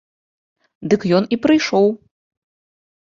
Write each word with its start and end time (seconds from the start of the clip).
Дык 0.93 1.01
ён 1.19 1.23
і 1.37 1.41
прыйшоў. 1.43 1.85